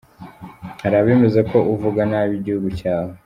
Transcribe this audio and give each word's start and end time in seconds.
Hari 0.81 0.95
abemeza 1.01 1.39
ko 1.51 1.57
uvuga 1.73 2.01
nabi 2.11 2.33
igihugu 2.39 2.69
cyawe. 2.79 3.11